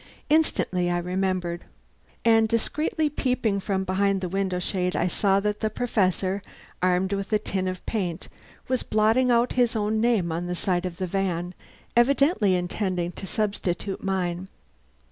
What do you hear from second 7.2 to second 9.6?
a tin of paint, was blotting out